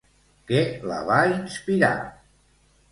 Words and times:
Què 0.51 0.63
la 0.93 0.99
va 1.11 1.21
inspirar? 1.37 1.95